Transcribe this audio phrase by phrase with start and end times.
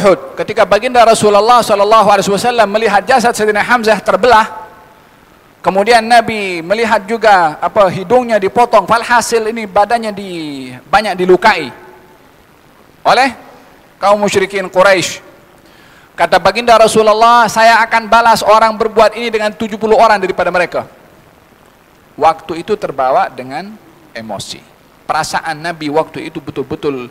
[0.00, 0.40] Uhud.
[0.40, 4.48] Ketika baginda Rasulullah sallallahu alaihi wasallam melihat jasad Sayyidina Hamzah terbelah
[5.60, 10.30] kemudian Nabi melihat juga apa hidungnya dipotong falhasil ini badannya di
[10.88, 11.68] banyak dilukai
[13.04, 13.28] oleh
[14.00, 15.20] kaum musyrikin Quraisy.
[16.16, 20.88] Kata baginda Rasulullah saya akan balas orang berbuat ini dengan 70 orang daripada mereka.
[22.16, 23.72] Waktu itu terbawa dengan
[24.12, 24.60] emosi.
[25.04, 27.08] Perasaan Nabi waktu itu betul-betul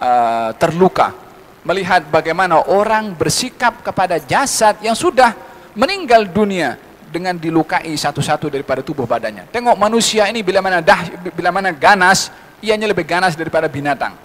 [0.00, 1.31] uh, terluka
[1.62, 5.34] melihat bagaimana orang bersikap kepada jasad yang sudah
[5.78, 6.74] meninggal dunia
[7.12, 9.46] dengan dilukai satu-satu daripada tubuh badannya.
[9.52, 14.16] Tengok manusia ini bila mana dah bila mana ganas, ianya lebih ganas daripada binatang.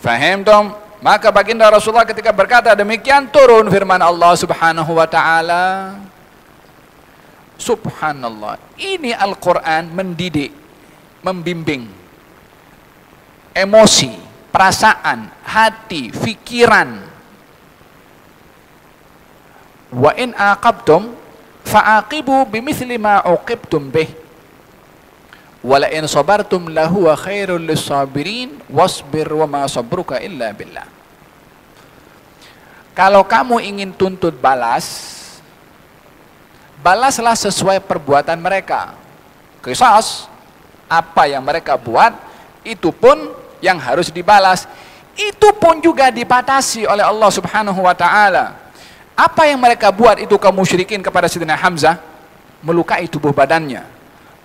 [0.00, 0.66] Faham dong?
[1.00, 5.96] Maka baginda Rasulullah ketika berkata demikian turun firman Allah Subhanahu wa taala.
[7.60, 8.56] Subhanallah.
[8.80, 10.48] Ini Al-Qur'an mendidik,
[11.20, 11.84] membimbing
[13.52, 17.02] emosi perasaan, hati, fikiran.
[19.90, 21.10] Wa in aqabtum
[21.66, 24.10] fa'aqibu bimithli ma uqibtum bih.
[25.60, 30.86] Wa la in sabartum lahuwa khairul lisabirin wasbir wa ma sabruka illa billah.
[32.94, 35.16] Kalau kamu ingin tuntut balas,
[36.84, 38.96] balaslah sesuai perbuatan mereka.
[39.60, 40.26] Kisas,
[40.88, 42.16] apa yang mereka buat,
[42.64, 44.64] itu pun yang harus dibalas
[45.16, 48.56] itu pun juga dibatasi oleh Allah Subhanahu wa taala.
[49.12, 52.00] Apa yang mereka buat itu kaum musyrikin kepada Sayyidina Hamzah
[52.64, 53.84] melukai tubuh badannya.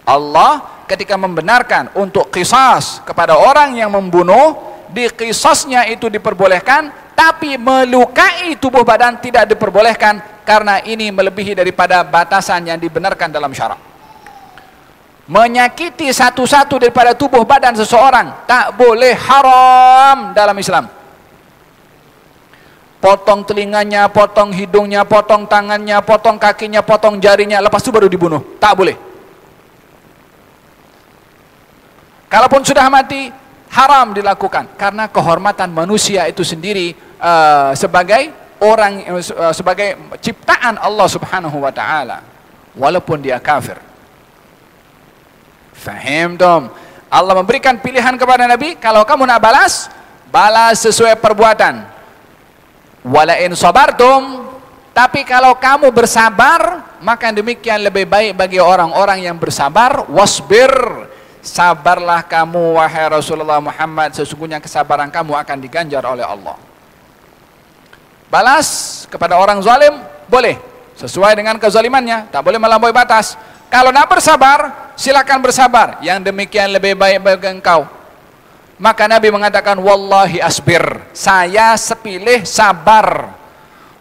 [0.03, 8.53] Allah ketika membenarkan untuk kisas kepada orang yang membunuh, di kisasnya itu diperbolehkan, tapi melukai
[8.59, 13.94] tubuh badan tidak diperbolehkan karena ini melebihi daripada batasan yang dibenarkan dalam syarak
[15.25, 20.85] menyakiti satu-satu daripada tubuh badan seseorang tak boleh haram dalam Islam
[23.05, 28.41] potong telinganya, potong hidungnya, potong tangannya, potong kakinya, potong jarinya, lepas itu baru dibunuh.
[28.57, 28.97] Tak boleh.
[32.25, 33.29] Kalaupun sudah mati,
[33.69, 34.73] haram dilakukan.
[34.73, 42.25] Karena kehormatan manusia itu sendiri uh, sebagai orang, uh, sebagai ciptaan Allah subhanahu wa ta'ala.
[42.73, 43.77] Walaupun dia kafir.
[45.85, 46.73] Fahim dong.
[47.13, 49.93] Allah memberikan pilihan kepada Nabi, kalau kamu nak balas,
[50.33, 51.85] balas sesuai perbuatan.
[53.05, 54.49] Walain sabartum,
[54.89, 60.09] tapi kalau kamu bersabar, maka demikian lebih baik bagi orang-orang yang bersabar.
[60.09, 60.73] Wasbir,
[61.45, 66.57] sabarlah kamu wahai Rasulullah Muhammad, sesungguhnya kesabaran kamu akan diganjar oleh Allah.
[68.25, 70.57] Balas kepada orang zalim boleh
[70.97, 73.37] sesuai dengan kezalimannya, tak boleh melampaui batas.
[73.69, 75.99] Kalau nak bersabar, silakan bersabar.
[76.01, 77.87] Yang demikian lebih baik bagi engkau.
[78.75, 80.83] Maka Nabi mengatakan, Wallahi asbir.
[81.15, 83.31] Saya sepilih sabar.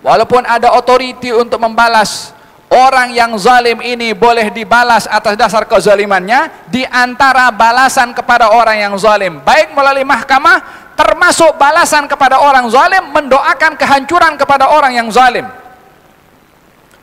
[0.02, 2.34] Walaupun ada otoriti untuk membalas.
[2.74, 6.66] Orang yang zalim ini boleh dibalas atas dasar kezalimannya.
[6.66, 9.38] Di antara balasan kepada orang yang zalim.
[9.46, 15.46] Baik melalui mahkamah, termasuk balasan kepada orang zalim, mendoakan kehancuran kepada orang yang zalim.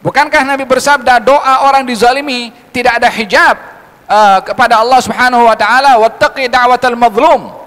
[0.02, 3.71] Bukankah Nabi bersabda doa orang dizalimi tidak ada hijab
[4.12, 7.64] uh, kepada Allah Subhanahu wa taala wattaqi da'watal mazlum.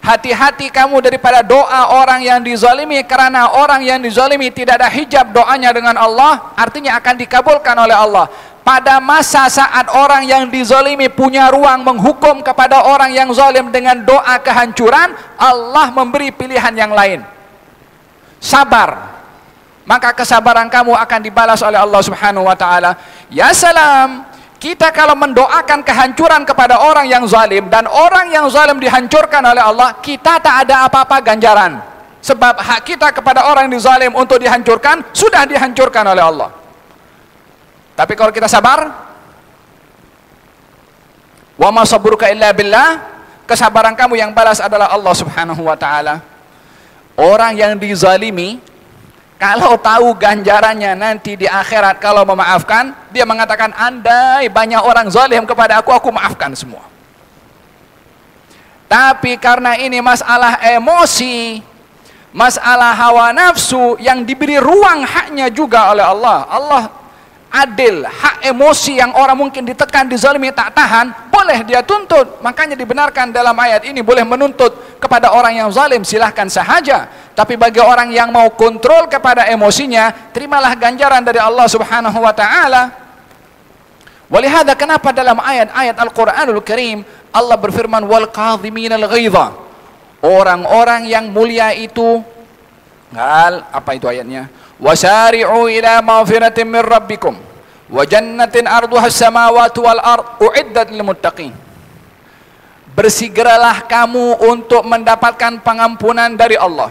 [0.00, 5.76] Hati-hati kamu daripada doa orang yang dizalimi karena orang yang dizalimi tidak ada hijab doanya
[5.76, 8.26] dengan Allah artinya akan dikabulkan oleh Allah.
[8.64, 14.36] Pada masa saat orang yang dizalimi punya ruang menghukum kepada orang yang zalim dengan doa
[14.36, 17.24] kehancuran, Allah memberi pilihan yang lain.
[18.36, 19.16] Sabar,
[19.88, 22.94] maka kesabaran kamu akan dibalas oleh Allah Subhanahu wa taala.
[23.26, 24.29] Ya salam,
[24.60, 29.96] kita kalau mendoakan kehancuran kepada orang yang zalim dan orang yang zalim dihancurkan oleh Allah,
[30.04, 31.80] kita tak ada apa-apa ganjaran.
[32.20, 36.52] Sebab hak kita kepada orang yang zalim untuk dihancurkan sudah dihancurkan oleh Allah.
[37.96, 38.84] Tapi kalau kita sabar,
[41.56, 41.80] wa ma
[42.28, 42.88] illa billah,
[43.48, 46.20] kesabaran kamu yang balas adalah Allah Subhanahu wa taala.
[47.16, 48.60] Orang yang dizalimi
[49.40, 55.80] kalau tahu ganjarannya nanti di akhirat kalau memaafkan, dia mengatakan andai banyak orang zalim kepada
[55.80, 56.84] aku, aku maafkan semua.
[58.84, 61.64] Tapi karena ini masalah emosi,
[62.36, 66.44] masalah hawa nafsu yang diberi ruang haknya juga oleh Allah.
[66.44, 66.84] Allah
[67.50, 72.44] adil, hak emosi yang orang mungkin ditekan, dizalimi tak tahan, boleh dia tuntut.
[72.44, 77.08] Makanya dibenarkan dalam ayat ini boleh menuntut kepada orang yang zalim silahkan sahaja.
[77.34, 82.82] Tapi bagi orang yang mau kontrol kepada emosinya, terimalah ganjaran dari Allah Subhanahu wa taala.
[84.30, 87.02] Walihada kenapa dalam ayat-ayat Al-Qur'anul Karim
[87.34, 89.58] Allah berfirman wal kadhimin al-ghaidha
[90.22, 92.22] orang-orang yang mulia itu
[93.10, 94.46] hal apa itu ayatnya?
[94.78, 97.34] Wasari'u ila maghfiratin min rabbikum
[97.90, 101.50] wa jannatin arduha as-samawati wal ard uiddat lil muttaqin.
[102.94, 106.90] Bersegeralah kamu untuk mendapatkan pengampunan dari Allah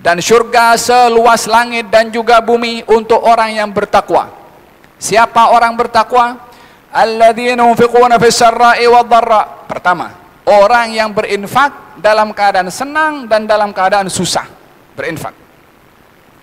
[0.00, 4.28] dan surga seluas langit dan juga bumi untuk orang yang bertakwa.
[4.96, 6.48] Siapa orang bertakwa?
[6.92, 13.74] Alladzina yunfiquna fis sarra'i wad dharra pertama orang yang berinfak dalam keadaan senang dan dalam
[13.74, 14.46] keadaan susah.
[14.96, 15.34] Berinfak.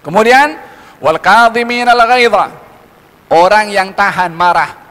[0.03, 0.59] Kemudian
[0.99, 2.03] wal kadhimin al
[3.31, 4.83] orang yang tahan marah.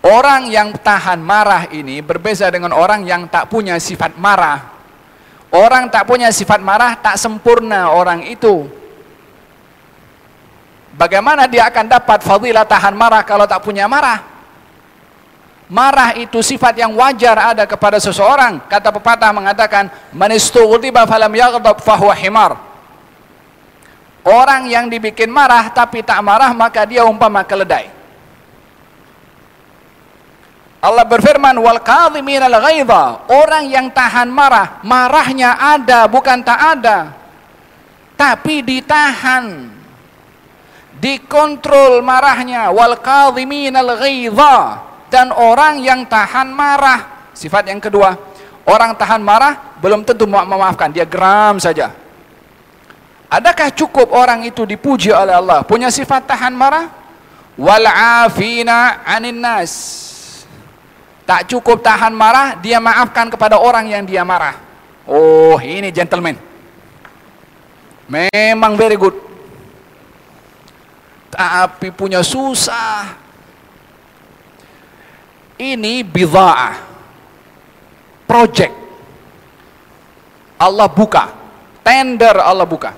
[0.00, 4.79] Orang yang tahan marah ini berbeda dengan orang yang tak punya sifat marah.
[5.50, 8.70] Orang tak punya sifat marah tak sempurna orang itu.
[10.94, 14.22] Bagaimana dia akan dapat fadilah tahan marah kalau tak punya marah?
[15.70, 18.58] Marah itu sifat yang wajar ada kepada seseorang.
[18.66, 22.58] Kata pepatah mengatakan, "Man istughdiba falam yaghdab fahuwa himar."
[24.26, 27.99] Orang yang dibikin marah tapi tak marah maka dia umpama keledai.
[30.80, 36.98] Allah berfirman wal kadhimin al ghaidha orang yang tahan marah marahnya ada bukan tak ada
[38.16, 39.72] tapi ditahan
[41.00, 42.68] dikontrol marahnya.
[42.68, 44.56] Wal kadhimin al ghaidha
[45.08, 48.14] dan orang yang tahan marah sifat yang kedua
[48.68, 51.92] orang tahan marah belum tentu memaafkan dia geram saja.
[53.30, 55.62] Adakah cukup orang itu dipuji oleh Allah?
[55.62, 56.90] Punya sifat tahan marah?
[57.54, 59.72] Wal afina anin nas
[61.30, 64.58] Tak cukup tahan marah, dia maafkan kepada orang yang dia marah.
[65.06, 66.34] Oh, ini gentleman.
[68.10, 69.14] Memang very good.
[71.30, 73.14] Tapi punya susah.
[75.54, 76.82] Ini bidha'ah.
[78.26, 78.74] Project.
[80.58, 81.30] Allah buka.
[81.86, 82.90] Tender Allah buka.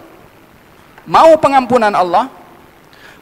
[1.04, 2.32] Mau pengampunan Allah?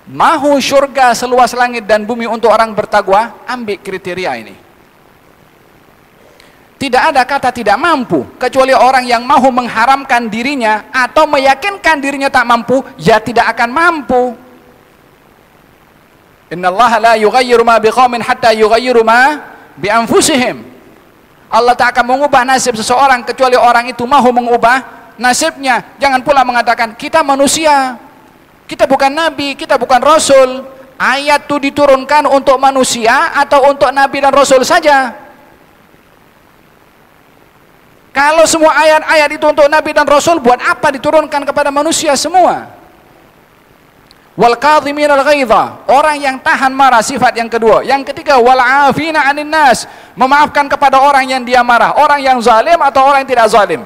[0.07, 3.43] Mahu surga seluas langit dan bumi untuk orang bertakwa?
[3.51, 4.70] Ambil kriteria ini.
[6.81, 12.49] Tidak ada kata tidak mampu kecuali orang yang mahu mengharamkan dirinya atau meyakinkan dirinya tak
[12.49, 14.33] mampu, ya tidak akan mampu.
[16.49, 19.45] Innallaha la yughayyiru ma biqaumin hatta yughayyiru ma
[19.77, 19.93] bi.
[21.53, 24.81] Allah tak akan mengubah nasib seseorang kecuali orang itu mahu mengubah
[25.21, 25.85] nasibnya.
[26.01, 28.01] Jangan pula mengatakan kita manusia.
[28.65, 30.65] Kita bukan nabi, kita bukan rasul.
[30.97, 35.20] Ayat itu diturunkan untuk manusia atau untuk nabi dan rasul saja.
[38.21, 42.69] Kalau semua ayat-ayat itu untuk Nabi dan Rasul, buat apa diturunkan kepada manusia semua?
[44.37, 45.25] Wal kadhimin al
[45.89, 47.81] orang yang tahan marah sifat yang kedua.
[47.81, 49.89] Yang ketiga wal afina 'anil nas,
[50.21, 53.81] memaafkan kepada orang yang dia marah, orang yang zalim atau orang yang tidak zalim.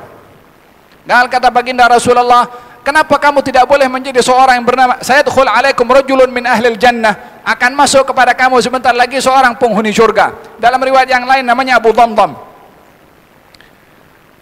[1.07, 2.51] Dan kata baginda Rasulullah,
[2.83, 7.71] kenapa kamu tidak boleh menjadi seorang yang bernama Sayyidul alaikum rajulun min ahlil jannah akan
[7.79, 10.59] masuk kepada kamu sebentar lagi seorang penghuni surga.
[10.59, 12.44] Dalam riwayat yang lain namanya Abu Dhamdham.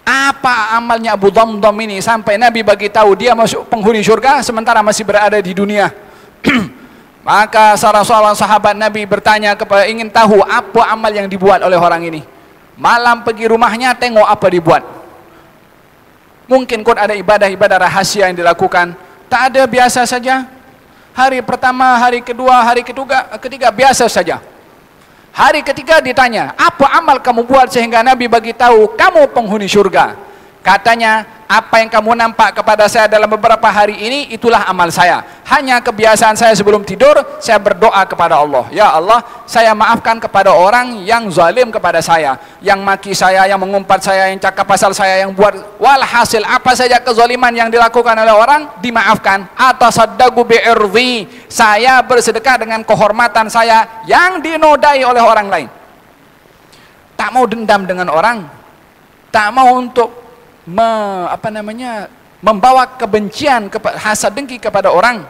[0.03, 5.07] Apa amalnya Abu Dhamdham ini sampai Nabi bagi tahu dia masuk penghuni surga sementara masih
[5.07, 5.95] berada di dunia.
[7.23, 12.03] Maka salah seorang sahabat Nabi bertanya kepada ingin tahu apa amal yang dibuat oleh orang
[12.03, 12.21] ini.
[12.75, 14.83] Malam pergi rumahnya tengok apa dibuat.
[16.51, 18.99] Mungkin kot ada ibadah-ibadah rahasia yang dilakukan.
[19.31, 20.51] Tak ada biasa saja.
[21.15, 24.43] Hari pertama, hari kedua, hari ketiga, ketiga biasa saja.
[25.33, 30.32] Hari ketiga ditanya, apa amal kamu buat sehingga Nabi bagi tahu kamu penghuni surga?
[30.63, 35.21] Katanya, apa yang kamu nampak kepada saya dalam beberapa hari ini itulah amal saya.
[35.45, 38.71] Hanya kebiasaan saya sebelum tidur saya berdoa kepada Allah.
[38.73, 44.01] Ya Allah saya maafkan kepada orang yang zalim kepada saya yang maki saya yang mengumpat
[44.01, 48.81] saya yang cakap pasal saya yang buat walhasil apa saja kezaliman yang dilakukan oleh orang
[48.81, 49.45] dimaafkan.
[49.53, 55.69] Atas saddagu bi'irzi saya bersedekah dengan kehormatan saya yang dinodai oleh orang lain.
[57.13, 58.63] Tak mau dendam dengan orang
[59.33, 60.22] tak mau untuk
[60.67, 60.91] me,
[61.31, 62.07] apa namanya
[62.43, 65.23] membawa kebencian hasad dengki kepada orang.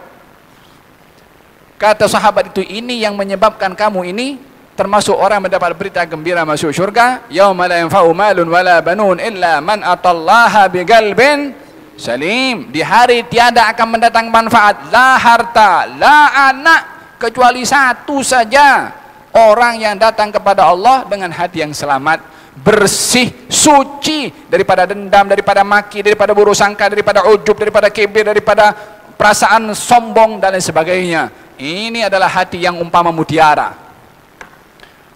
[1.76, 4.38] Kata sahabat itu ini yang menyebabkan kamu ini
[4.72, 7.26] termasuk orang mendapat berita gembira masuk syurga.
[7.28, 11.52] Yauma la yanfa'u malun wala banun illa man atallaha biqalbin
[12.00, 12.72] salim.
[12.72, 14.88] Di hari tiada akan mendatang manfaat.
[14.88, 16.82] La harta la anak
[17.20, 18.94] kecuali satu saja
[19.36, 26.04] orang yang datang kepada Allah dengan hati yang selamat bersih, suci daripada dendam, daripada maki,
[26.04, 28.76] daripada buruk sangka, daripada ujub, daripada kibir, daripada
[29.16, 31.32] perasaan sombong dan lain sebagainya.
[31.56, 33.72] Ini adalah hati yang umpama mutiara.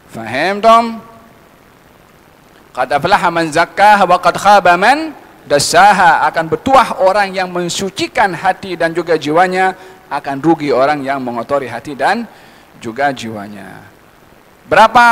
[0.09, 0.85] Faham tom?
[2.73, 5.12] Qad aflaha man zakkaha wa qad khaba man
[5.45, 9.76] dassaha akan bertuah orang yang mensucikan hati dan juga jiwanya
[10.09, 12.25] akan rugi orang yang mengotori hati dan
[12.81, 13.81] juga jiwanya.
[14.69, 15.07] Berapa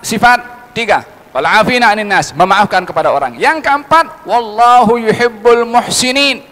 [0.00, 0.72] sifat?
[0.72, 1.19] Tiga.
[1.30, 3.38] Wal afina anin nas, memaafkan kepada orang.
[3.38, 6.42] Yang keempat, wallahu yuhibbul muhsinin.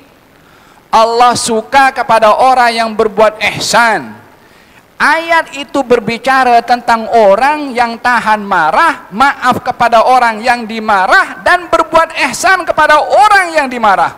[0.88, 4.14] Allah suka kepada orang yang berbuat ihsan.
[4.98, 12.18] Ayat itu berbicara tentang orang yang tahan marah, maaf kepada orang yang dimarah, dan berbuat
[12.30, 14.14] ihsan kepada orang yang dimarah.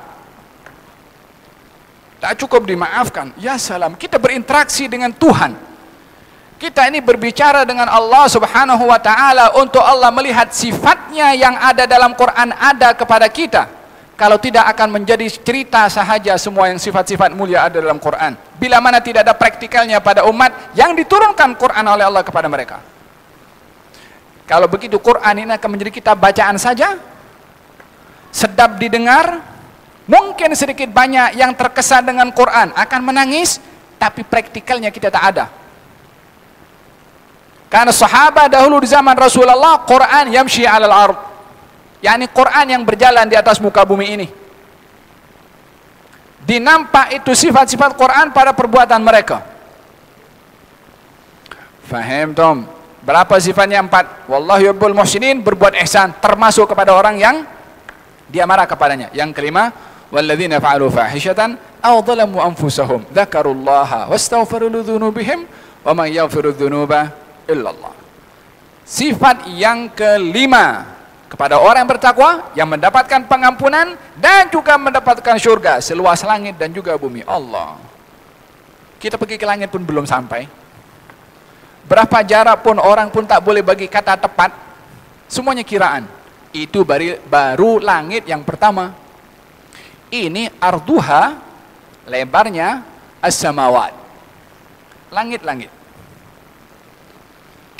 [2.20, 3.32] Tak cukup dimaafkan.
[3.40, 5.69] Ya salam, kita berinteraksi dengan Tuhan.
[6.60, 12.12] Kita ini berbicara dengan Allah subhanahu wa ta'ala untuk Allah melihat sifatnya yang ada dalam
[12.12, 13.64] Quran ada kepada kita
[14.12, 18.36] kalau tidak akan menjadi cerita sahaja semua yang sifat-sifat mulia ada dalam Quran.
[18.60, 22.84] Bila mana tidak ada praktikalnya pada umat yang diturunkan Quran oleh Allah kepada mereka.
[24.44, 27.00] Kalau begitu Quran ini akan menjadi kita bacaan saja,
[28.28, 29.40] sedap didengar,
[30.04, 33.56] mungkin sedikit banyak yang terkesan dengan Quran akan menangis,
[33.96, 35.59] tapi praktikalnya kita tak ada.
[37.70, 41.16] Karena sahabat dahulu di zaman Rasulullah, Quran yamshi alal ard
[42.00, 44.26] yakni Quran yang berjalan di atas muka bumi ini.
[46.44, 49.44] Dinampak itu sifat-sifat Quran pada perbuatan mereka.
[51.86, 52.56] Faham Tom?
[53.06, 53.84] Berapa sifatnya?
[53.84, 54.26] Empat.
[54.26, 57.36] Wallahu yubbul muhsinin berbuat ihsan termasuk kepada orang yang
[58.26, 59.12] dia marah kepadanya.
[59.14, 59.70] Yang kelima,
[60.10, 65.46] walladzina fa'alu fahishatan aw dhalamu anfusahum dzakarullaha wastaghfiru lidzunubihim
[65.86, 67.14] wa man yaghfiru dzunuba
[67.50, 67.94] illallah.
[68.86, 70.86] Sifat yang kelima
[71.30, 76.98] kepada orang yang bertakwa yang mendapatkan pengampunan dan juga mendapatkan surga seluas langit dan juga
[76.98, 77.22] bumi.
[77.22, 77.78] Allah.
[78.98, 80.44] Kita pergi ke langit pun belum sampai.
[81.86, 84.50] Berapa jarak pun orang pun tak boleh bagi kata tepat.
[85.30, 86.04] Semuanya kiraan.
[86.50, 88.90] Itu baru, baru langit yang pertama.
[90.10, 91.38] Ini arduha
[92.10, 92.82] lebarnya
[93.22, 93.94] as-samawat.
[95.14, 95.79] Langit-langit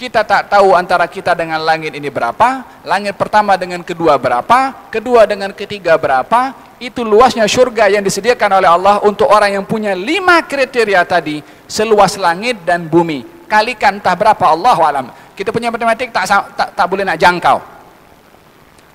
[0.01, 5.29] kita tak tahu antara kita dengan langit ini berapa, langit pertama dengan kedua berapa, kedua
[5.29, 10.41] dengan ketiga berapa, itu luasnya surga yang disediakan oleh Allah untuk orang yang punya lima
[10.41, 13.45] kriteria tadi, seluas langit dan bumi.
[13.45, 15.07] Kalikan entah berapa Allah alam.
[15.37, 16.25] Kita punya matematik tak,
[16.57, 17.61] tak, tak boleh nak jangkau.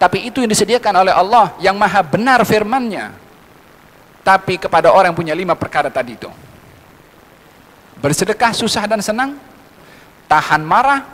[0.01, 3.13] Tapi itu yang disediakan oleh Allah yang maha benar firmannya.
[4.25, 6.33] Tapi kepada orang yang punya lima perkara tadi itu.
[8.01, 9.37] Bersedekah susah dan senang,
[10.25, 11.05] tahan marah,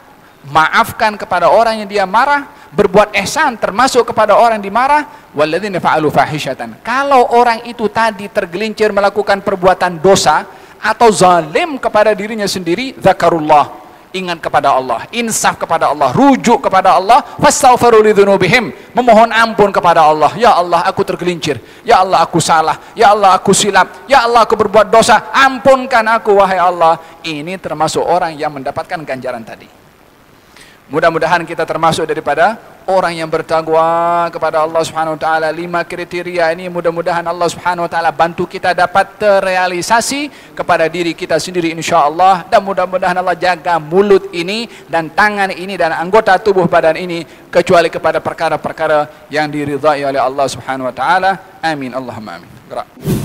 [0.48, 5.02] maafkan kepada orang yang dia marah, berbuat ihsan termasuk kepada orang yang dimarah,
[5.36, 5.80] walladzina.
[6.82, 10.48] Kalau orang itu tadi tergelincir melakukan perbuatan dosa
[10.82, 13.81] atau zalim kepada dirinya sendiri, zakarullah,
[14.12, 17.24] ingat kepada Allah, insaf kepada Allah, rujuk kepada Allah,
[18.96, 20.32] memohon ampun kepada Allah.
[20.38, 21.60] Ya Allah, aku tergelincir.
[21.82, 22.78] Ya Allah, aku salah.
[22.94, 24.06] Ya Allah, aku silap.
[24.06, 25.32] Ya Allah, aku berbuat dosa.
[25.32, 27.00] Ampunkan aku wahai Allah.
[27.24, 29.81] Ini termasuk orang yang mendapatkan ganjaran tadi.
[30.92, 35.48] Mudah-mudahan kita termasuk daripada orang yang bertakwa kepada Allah Subhanahu wa taala.
[35.48, 41.40] Lima kriteria ini mudah-mudahan Allah Subhanahu wa taala bantu kita dapat terrealisasi kepada diri kita
[41.40, 47.00] sendiri insyaallah dan mudah-mudahan Allah jaga mulut ini dan tangan ini dan anggota tubuh badan
[47.00, 51.32] ini kecuali kepada perkara-perkara yang diridhai oleh Allah Subhanahu wa taala.
[51.64, 52.52] Amin Allahumma amin.
[52.68, 53.21] Gerak.